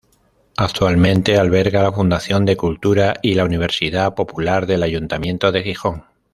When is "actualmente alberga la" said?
0.57-1.91